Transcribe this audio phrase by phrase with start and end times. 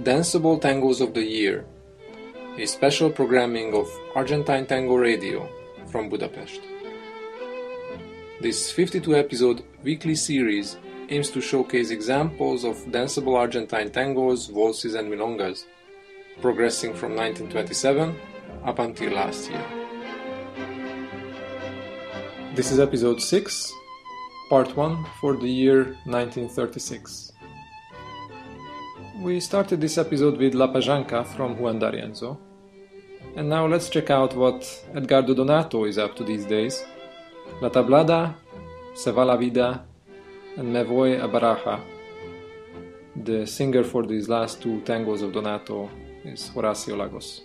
[0.00, 1.66] Danceable Tangos of the Year,
[2.56, 3.86] a special programming of
[4.16, 5.46] Argentine Tango Radio
[5.86, 6.62] from Budapest.
[8.40, 10.78] This 52 episode weekly series
[11.10, 15.66] aims to showcase examples of danceable Argentine tangos, waltzes, and milongas,
[16.40, 18.18] progressing from 1927
[18.64, 19.66] up until last year.
[22.54, 23.72] This is episode 6,
[24.48, 27.32] part 1 for the year 1936.
[29.22, 32.36] We started this episode with La Pajanca from Juan D'Arienzo.
[33.36, 34.64] And now let's check out what
[34.96, 36.84] Edgardo Donato is up to these days.
[37.60, 38.34] La Tablada,
[38.96, 39.84] Se va la vida,
[40.56, 41.80] and Me voy a Baraja.
[43.14, 45.88] The singer for these last two tangos of Donato
[46.24, 47.42] is Horacio Lagos.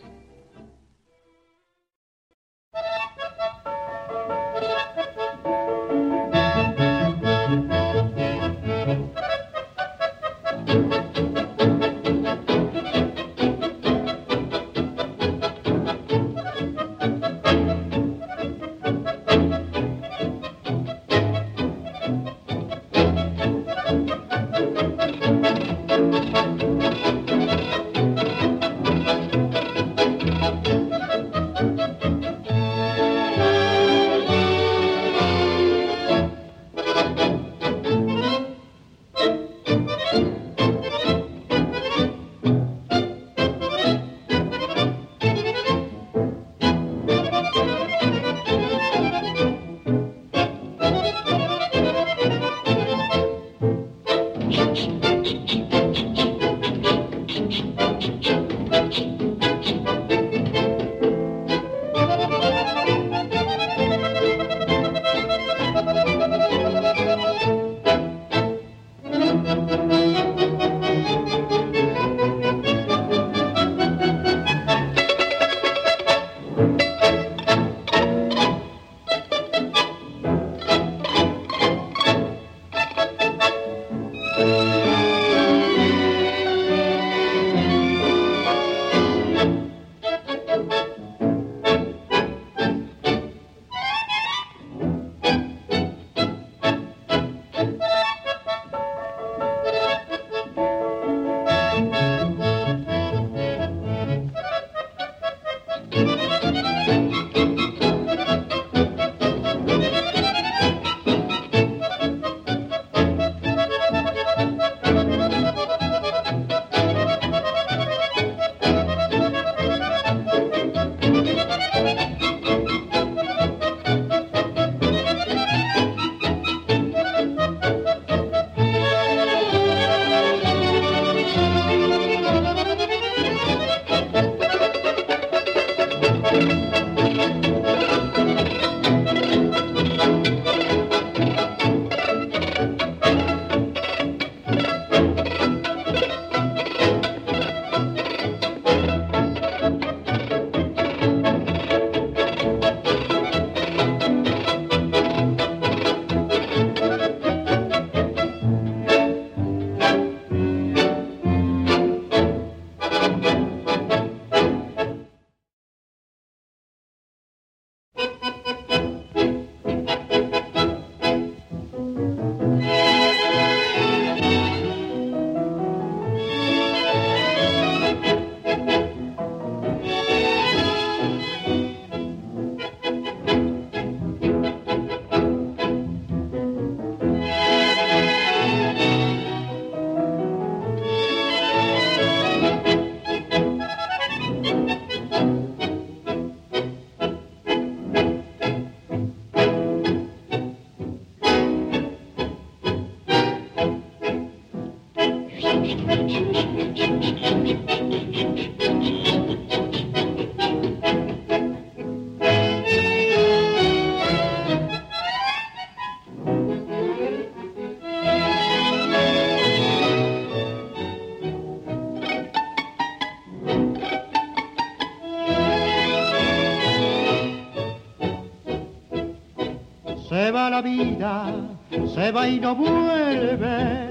[230.97, 233.87] Se va y no vuelve.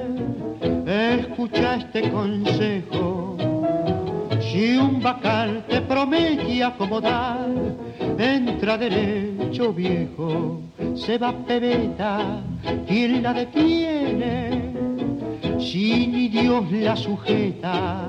[0.87, 3.37] Escucha este consejo.
[4.41, 7.49] Si un bacal te promete acomodar,
[8.19, 10.63] entra derecho viejo,
[10.97, 12.43] se va pebeta,
[12.87, 14.73] quien la detiene.
[15.59, 18.05] si ni Dios la sujeta.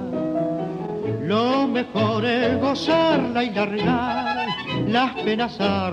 [1.21, 4.47] Lo mejor es gozarla y largar
[4.87, 5.89] las penas a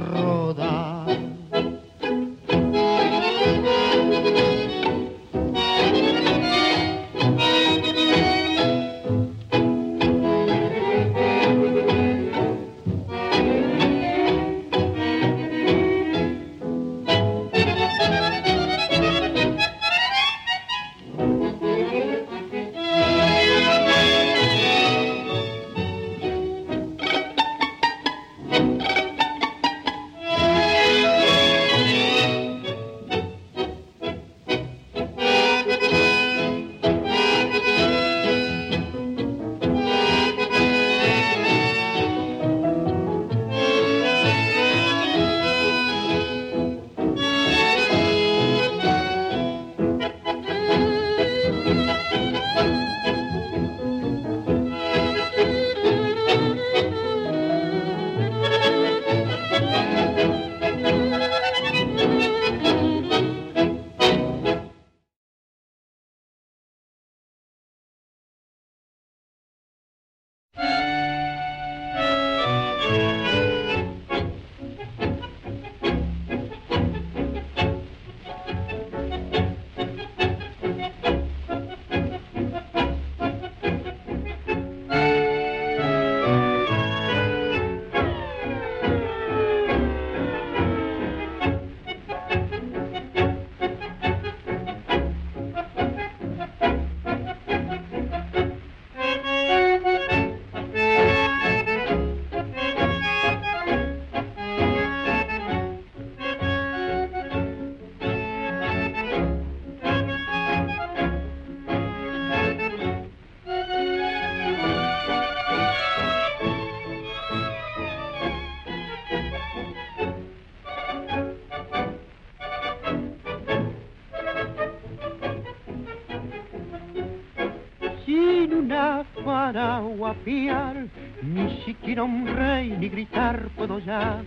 [129.45, 130.87] para guapiar,
[131.21, 134.23] ni siquiera un rey ni gritar puedo ya,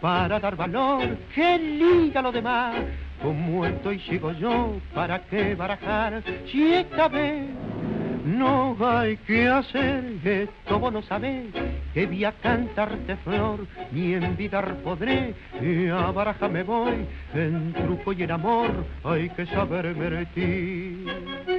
[0.00, 2.76] para dar valor que liga lo demás,
[3.20, 7.48] como estoy sigo yo, para qué barajar, si esta vez
[8.24, 11.46] no hay que hacer, esto vos no sabés,
[11.92, 18.12] que voy a cantarte flor, ni envidar podré, y a baraja me voy, en truco
[18.12, 18.70] y en amor
[19.02, 21.49] hay que saber mentir.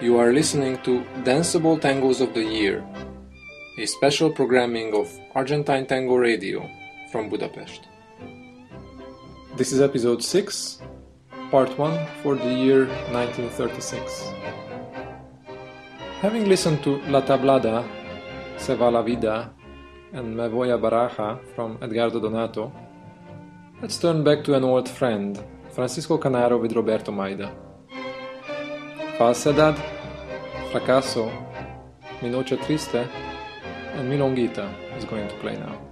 [0.00, 2.86] You are listening to Danceable Tangos of the Year,
[3.78, 6.70] a special programming of Argentine Tango Radio
[7.10, 7.88] from Budapest.
[9.56, 10.82] This is episode 6,
[11.50, 14.30] part 1 for the year 1936.
[16.22, 17.84] Having listened to La Tablada,
[18.56, 19.50] Se va la vida,
[20.12, 22.70] and Me voy a Baraja from Edgardo Donato,
[23.82, 27.67] let's turn back to an old friend, Francisco Canaro with Roberto Maida.
[29.18, 29.76] Falsedad,
[30.70, 31.28] Fracaso,
[32.22, 33.04] Mi Noche Triste,
[33.94, 35.87] and Milonguita is going to play now.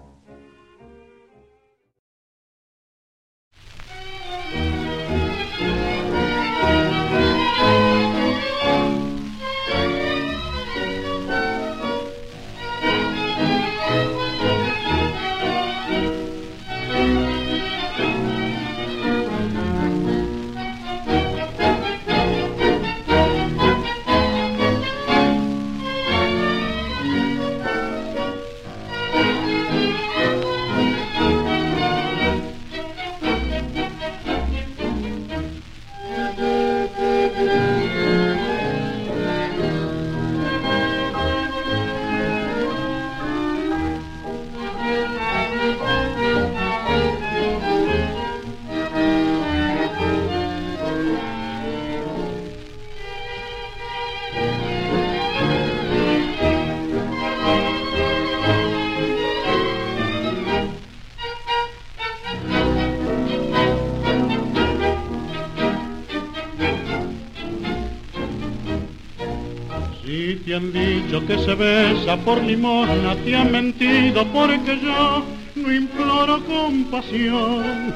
[70.56, 75.22] Han dicho que se besa por limosna, te han mentido porque yo
[75.54, 77.94] no imploro compasión.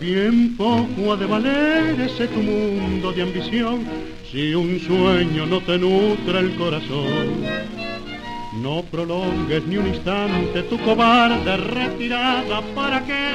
[0.00, 3.84] Bien poco ha de valer ese tu mundo de ambición
[4.30, 7.44] si un sueño no te nutre el corazón.
[8.62, 13.32] No prolongues ni un instante tu cobarde retirada, ¿para qué?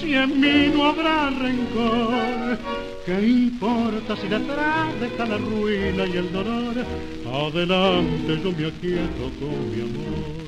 [0.00, 2.91] Si en mí no habrá rencor.
[3.04, 6.76] ¿Qué importa si detrás deja la ruina y el dolor?
[7.26, 10.41] Adelante yo me aquieto con mi amor.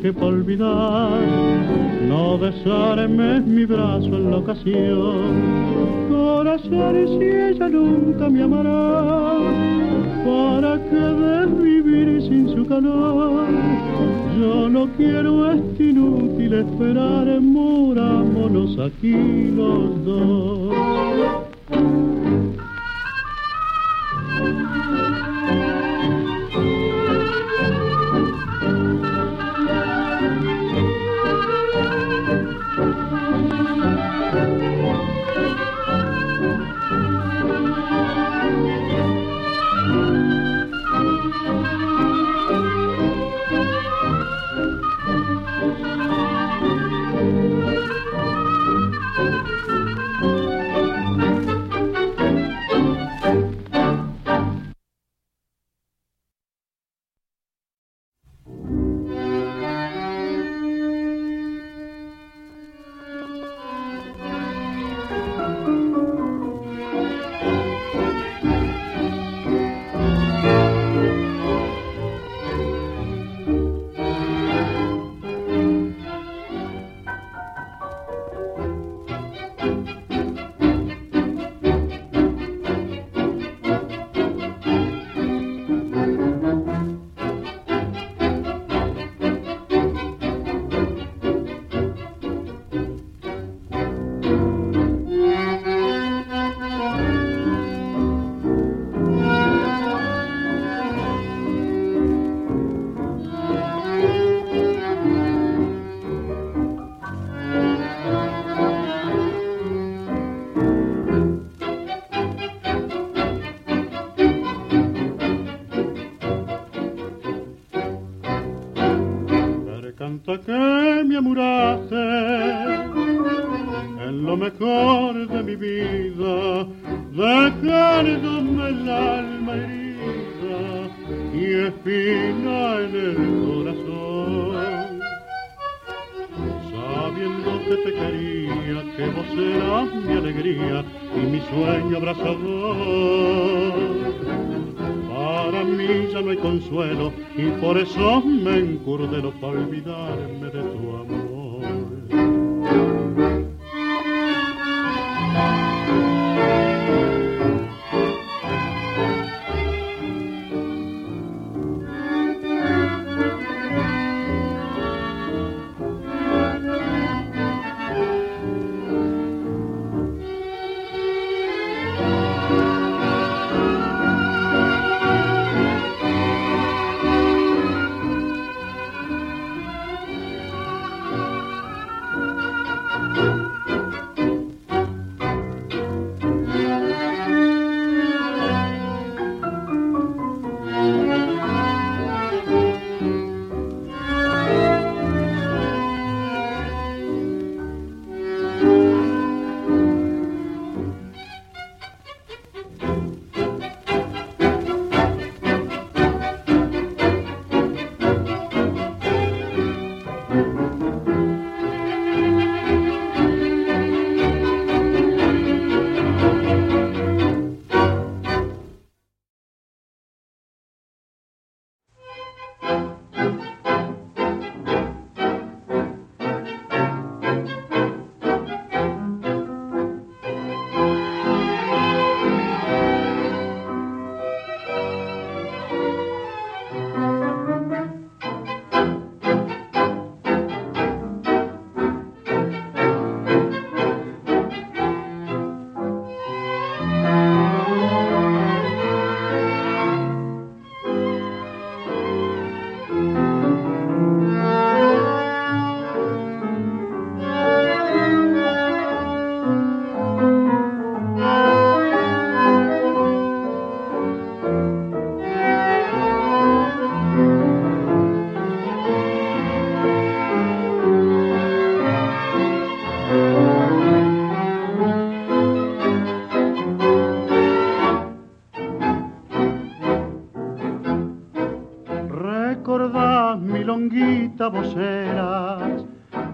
[0.00, 1.20] Coraje para olvidar,
[2.08, 6.08] no desarmes mi brazo en la ocasión.
[6.08, 9.36] Corazón, si ella nunca me amará,
[10.24, 13.46] ¿para qué vivir sin su calor?
[14.38, 20.49] Yo no quiero este inútil esperar, murámonos aquí los dos.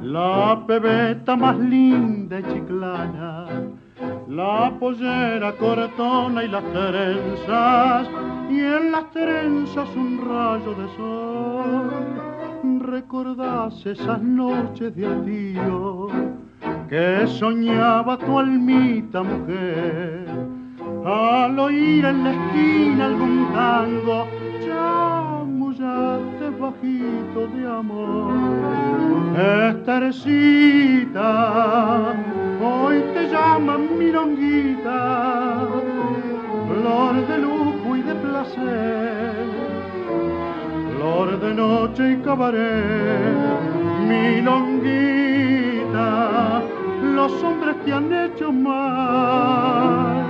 [0.03, 3.47] La pebeta más linda y chiclana,
[4.29, 8.09] la pollera cortona y las trenzas,
[8.51, 11.91] y en las trenzas un rayo de sol.
[12.81, 16.09] Recordás esas noches de hastío
[16.89, 20.27] que soñaba tu almita mujer,
[21.05, 24.27] al oír en la esquina algún tango,
[24.65, 28.33] chamullaste bajito de amor.
[29.69, 31.23] Estercita,
[32.63, 35.69] hoy te llaman milonguita,
[36.69, 39.47] flor de lujo y de placer,
[40.97, 43.37] flor de noche y cabaret,
[44.09, 45.33] milonguita,
[47.15, 50.25] los hombres te han hecho mal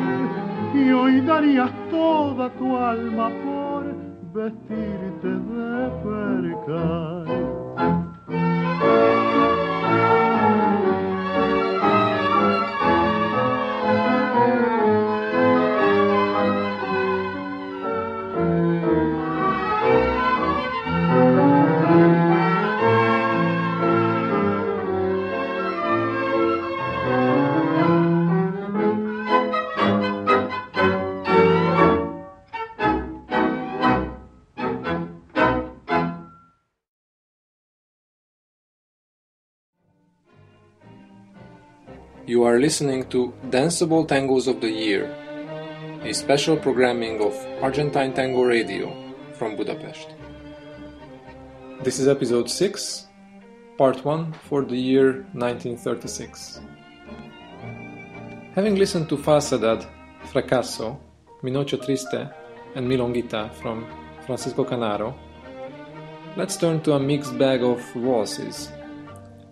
[0.74, 3.65] y hoy darías toda tu alma por
[4.36, 7.26] vestirte de percal.
[42.26, 45.04] You are listening to Danceable Tangos of the Year,
[46.02, 48.90] a special programming of Argentine Tango Radio
[49.34, 50.08] from Budapest.
[51.84, 53.06] This is episode 6,
[53.78, 56.60] part 1 for the year 1936.
[58.56, 59.86] Having listened to Falsedad,
[60.32, 60.98] Fracasso,
[61.44, 62.28] Minocho Triste,
[62.74, 63.86] and Milonguita from
[64.26, 65.14] Francisco Canaro,
[66.36, 68.72] let's turn to a mixed bag of waltzes.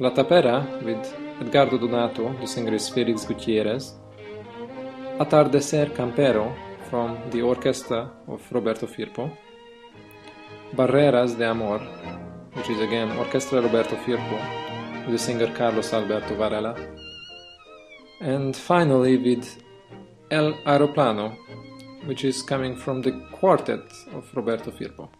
[0.01, 3.95] La Tapera with Edgardo Donato, the singer is Felix Gutierrez.
[5.19, 6.55] Atardecer Campero
[6.91, 9.31] from the orchestra of Roberto Firpo.
[10.75, 11.81] Barreras de Amor,
[12.55, 14.39] which is again Orchestra Roberto Firpo,
[15.05, 16.75] with the singer Carlos Alberto Varela.
[18.21, 19.63] and finally with
[20.31, 21.37] El Aeroplano,
[22.07, 23.83] which is coming from the quartet
[24.15, 25.11] of Roberto Firpo.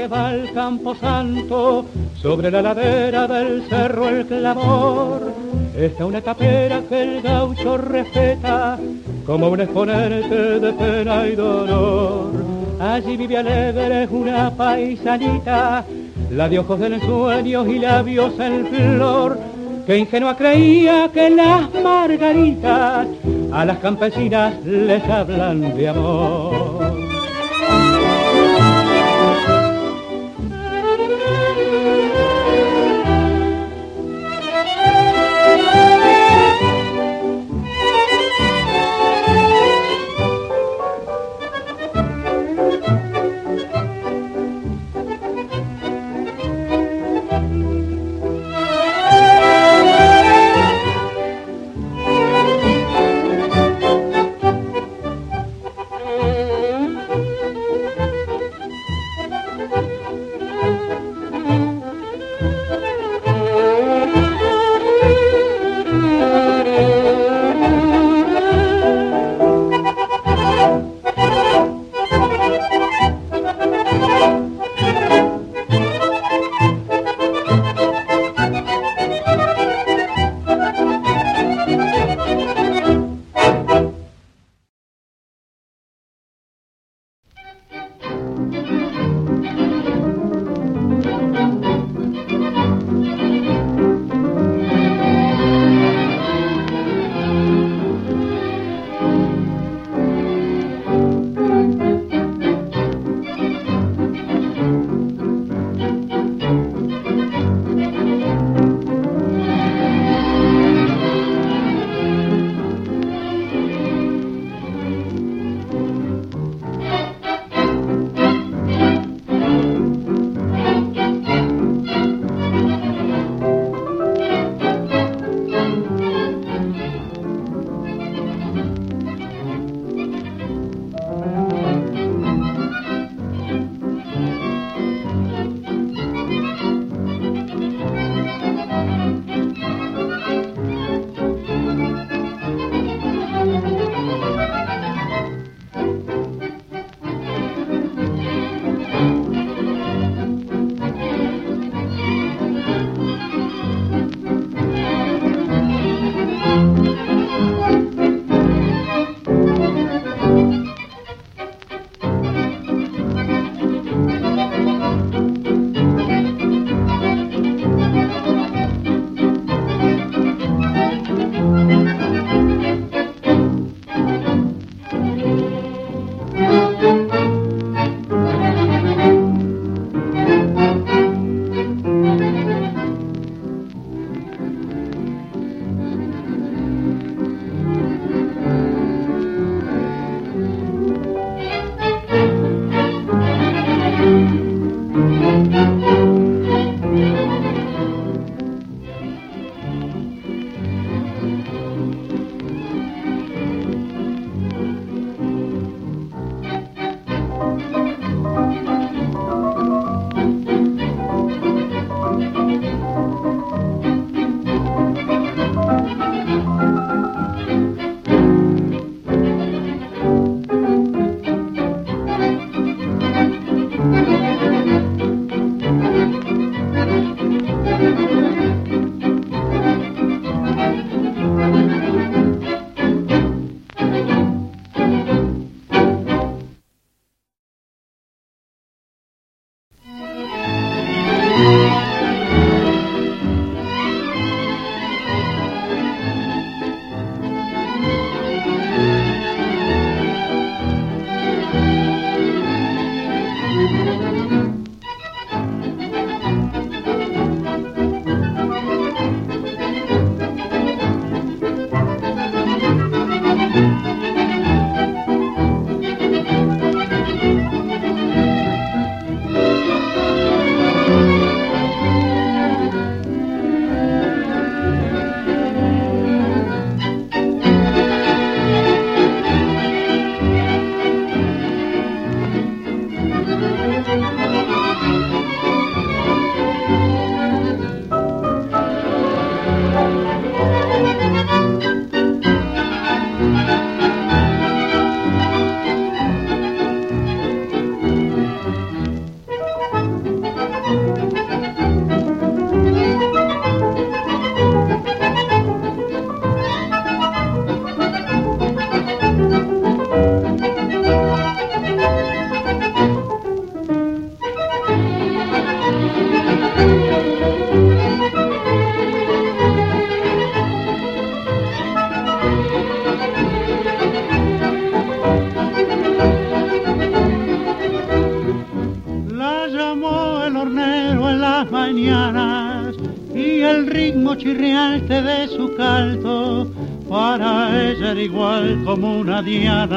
[0.00, 1.84] Que va al campo santo,
[2.22, 5.30] sobre la ladera del cerro el clamor,
[5.76, 8.78] está una tapera que el gaucho respeta,
[9.26, 12.30] como un exponente de pena y dolor.
[12.80, 15.84] Allí vive alegre una paisanita,
[16.30, 19.38] la de ojos del sueño y labios en flor,
[19.86, 23.06] que ingenua creía que las margaritas
[23.52, 26.49] a las campesinas les hablan de amor.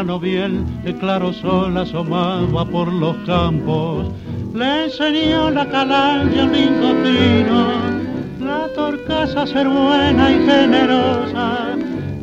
[0.04, 4.12] Diana noviel, el claro sol asomaba por los campos.
[4.54, 7.72] Le enseñó la calandria un lindo pino,
[8.40, 11.76] la torcasa ser buena y generosa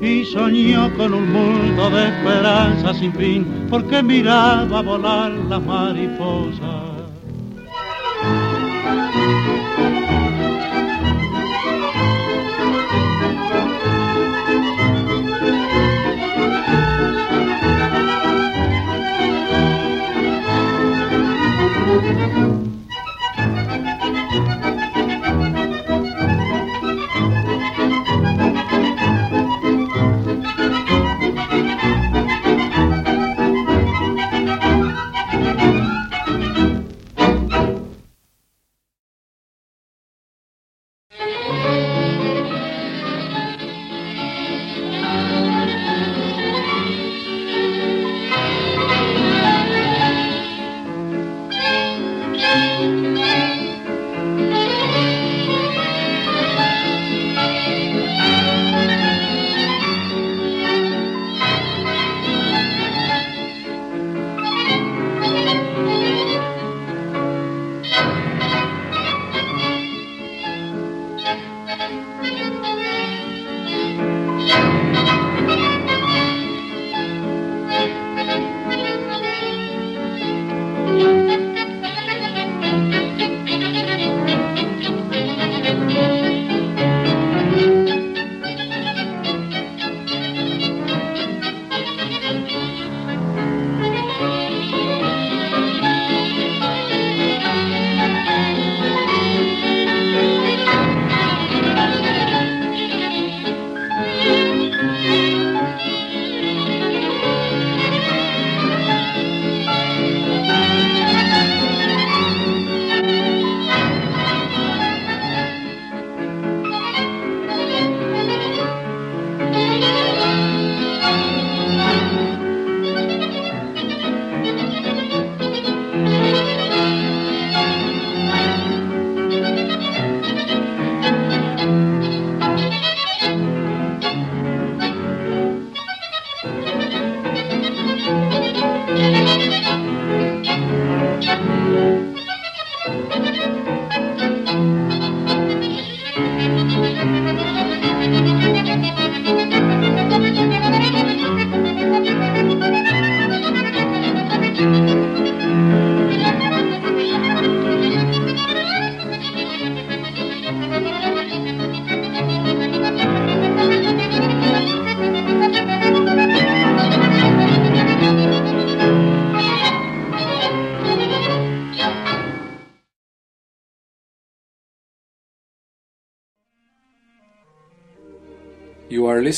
[0.03, 6.89] y soñó con un mundo de esperanza sin fin, porque miraba volar las mariposas.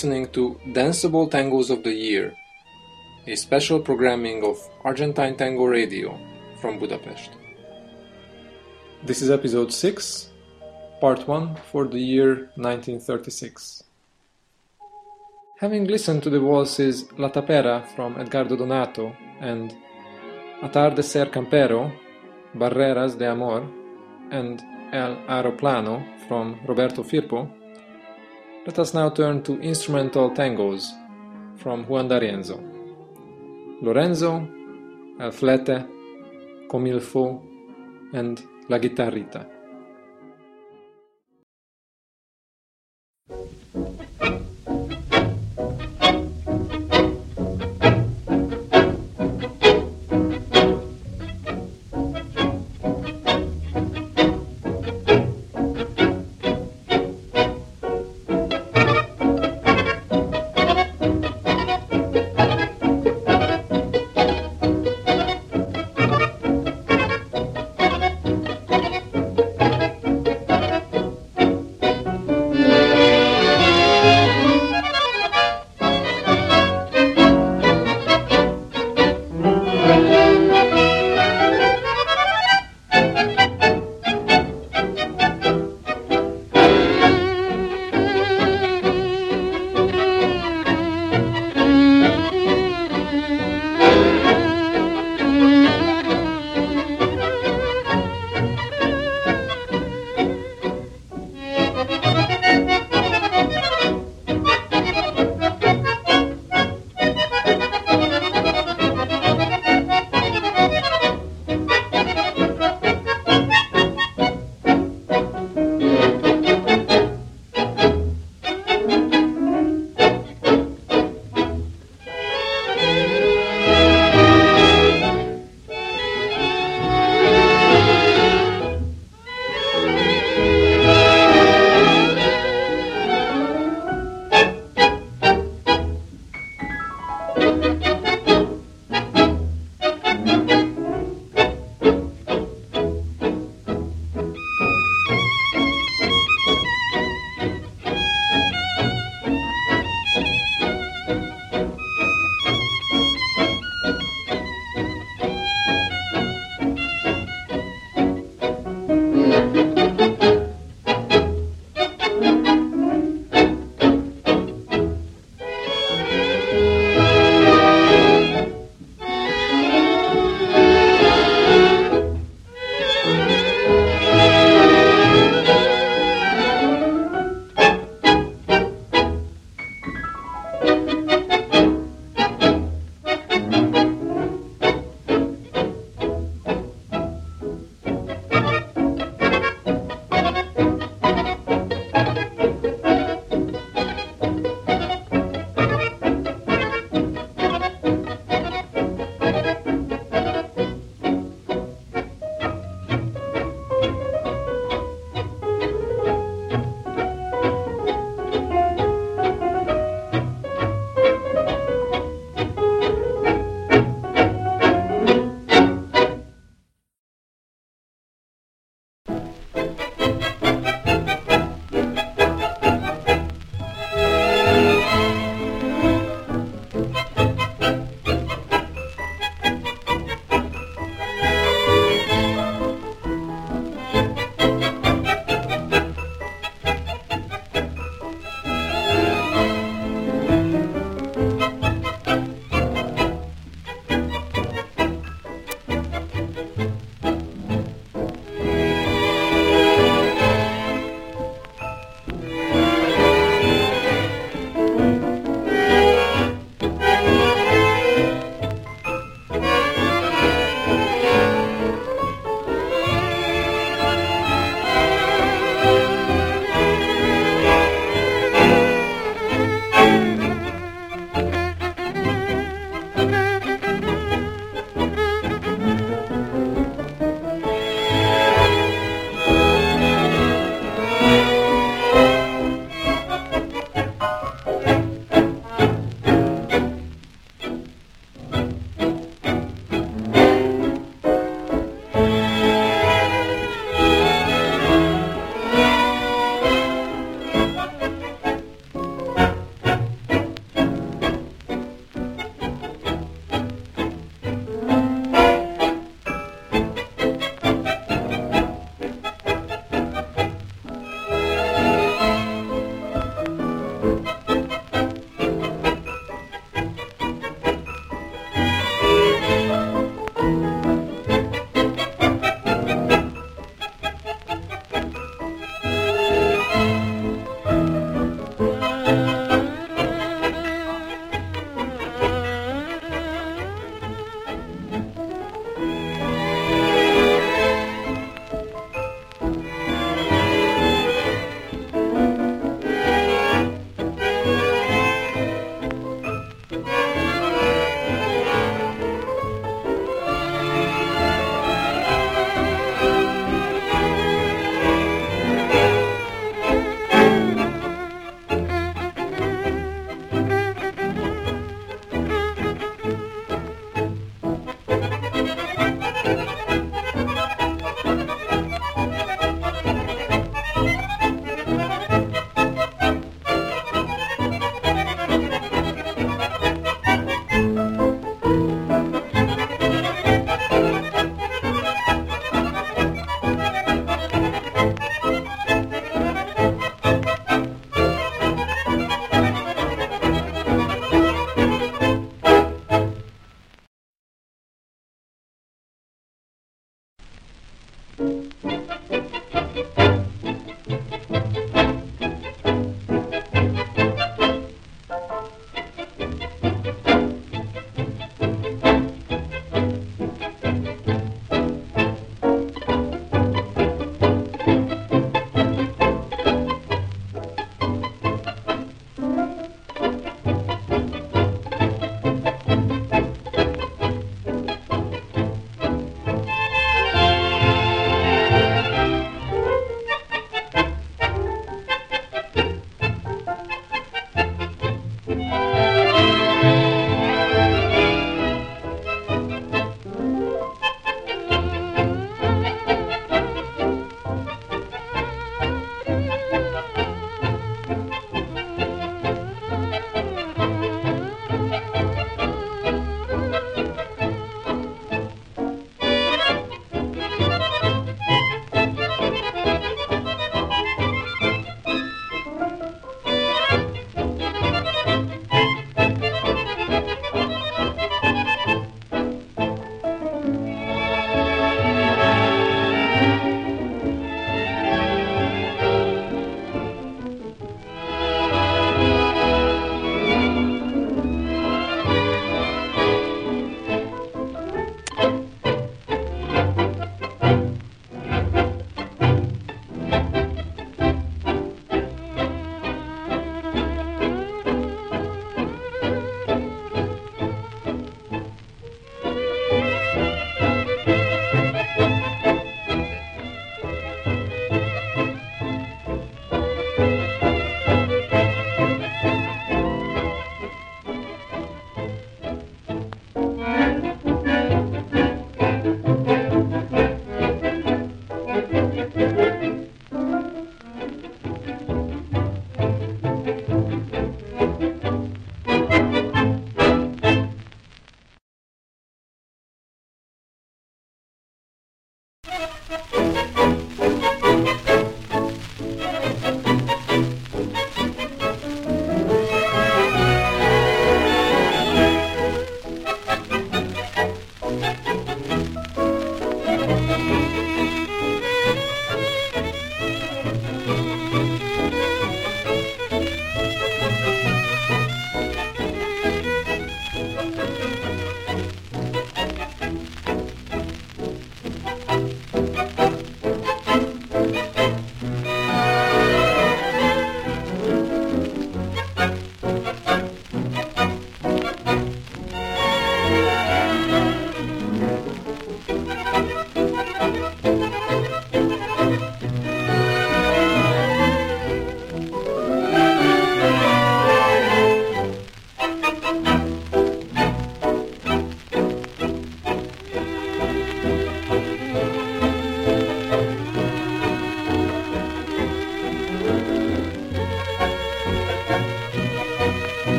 [0.00, 2.32] Listening to Danceable Tangos of the Year,
[3.26, 6.18] a special programming of Argentine Tango Radio
[6.58, 7.28] from Budapest.
[9.04, 10.30] This is episode 6,
[11.02, 13.82] part 1 for the year 1936.
[15.58, 19.76] Having listened to the waltzes La Tapera from Edgardo Donato and
[20.62, 21.92] Atardecer Campero,
[22.54, 23.68] Barreras de Amor,
[24.30, 24.62] and
[24.94, 27.59] El Aeroplano from Roberto Firpo,
[28.66, 30.92] let us now turn to instrumental tangos
[31.56, 32.60] from Juan D'Arienzo.
[33.82, 34.46] Lorenzo,
[35.18, 35.86] El Flete,
[36.68, 36.86] Comme
[38.12, 39.59] and La Guitarrita.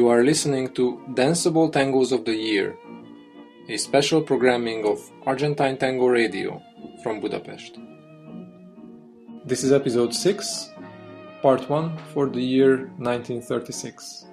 [0.00, 2.74] You are listening to Danceable Tangos of the Year,
[3.68, 6.62] a special programming of Argentine Tango Radio
[7.02, 7.76] from Budapest.
[9.44, 10.70] This is episode 6,
[11.42, 14.24] part 1 for the year 1936.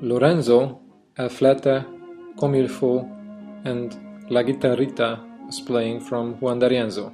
[0.00, 0.80] Lorenzo,
[1.18, 1.84] El Flete,
[2.42, 2.68] il
[3.66, 7.12] and La Guitarrita is playing from Juan D'Arienzo.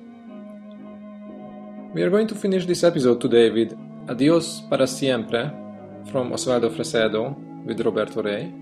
[1.92, 3.76] We are going to finish this episode today with
[4.08, 5.63] Adios para siempre
[6.10, 7.34] from Osvaldo Fresedo
[7.64, 8.52] with Roberto Rey,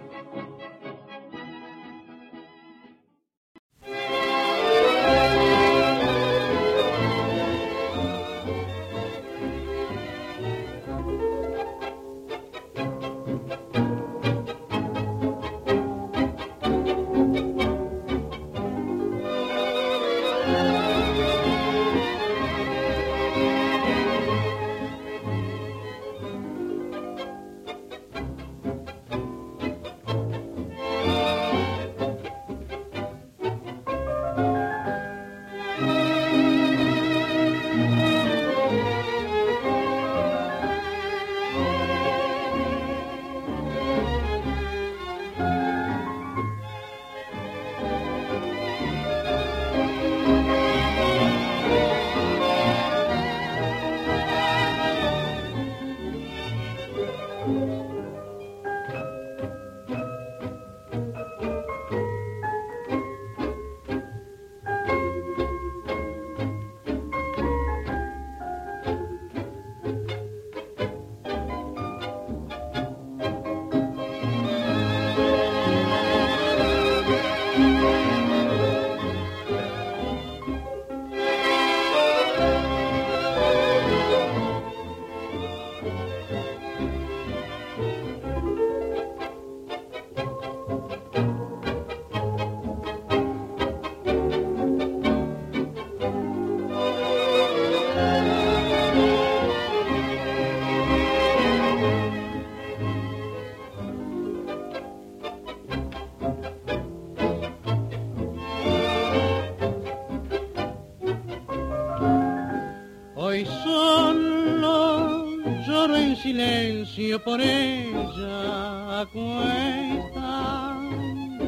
[116.99, 120.81] silencio por ella a cuesta,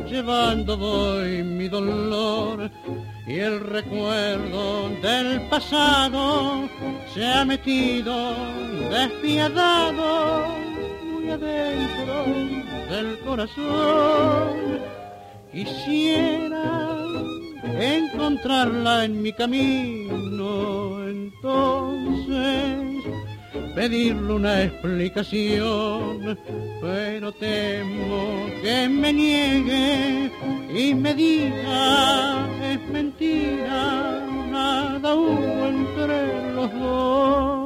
[0.09, 2.71] llevando voy mi dolor
[3.27, 6.69] y el recuerdo del pasado
[7.13, 8.35] se ha metido
[8.91, 10.47] despiadado
[11.13, 12.25] muy adentro
[12.89, 14.81] del corazón.
[15.51, 16.97] Quisiera
[17.81, 20.00] encontrarla en mi camino,
[23.81, 26.39] pedirle una explicación,
[26.83, 30.31] pero temo que me niegue
[30.69, 37.60] y me diga es mentira, nada hubo entre los dos.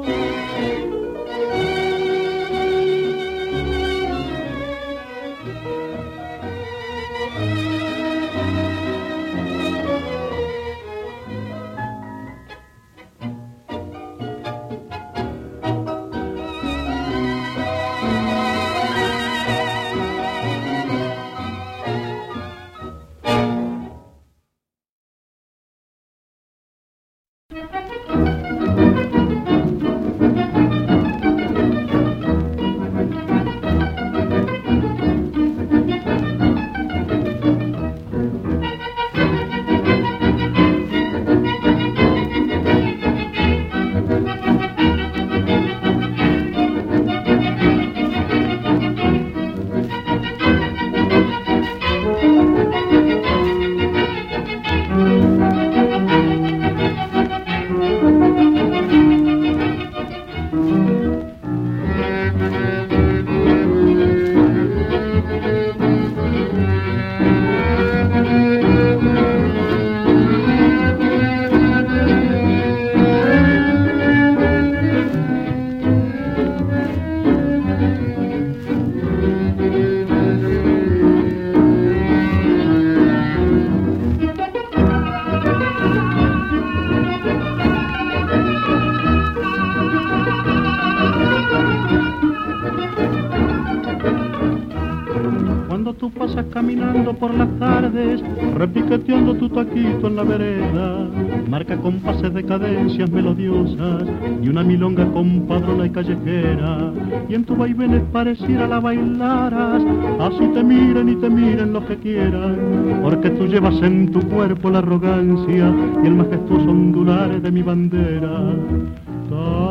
[97.15, 98.23] Por las tardes,
[98.55, 101.09] repiqueteando tu taquito en la vereda,
[101.49, 104.05] marca compases de cadencias melodiosas
[104.43, 106.93] y una milonga compadrona y callejera,
[107.29, 109.83] y en tu vaivén pareciera la bailaras,
[110.21, 114.71] así te miren y te miren los que quieran, porque tú llevas en tu cuerpo
[114.71, 118.55] la arrogancia y el majestuoso ondular de mi bandera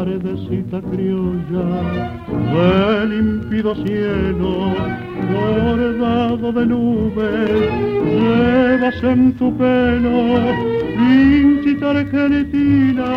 [0.04, 1.66] tardecita criolla
[2.51, 4.51] del límpido cielo
[5.32, 7.72] bordado de nubes
[8.04, 10.41] llevas en tu pelo
[10.97, 13.10] pinchita argentina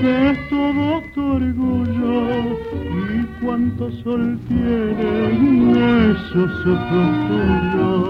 [0.00, 2.16] que es todo tu orgullo
[3.12, 6.52] y cuánto sol tiene ojos
[7.28, 8.08] tuyos